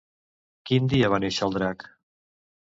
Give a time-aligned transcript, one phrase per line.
[0.69, 1.89] Quin dia va néixer el drac?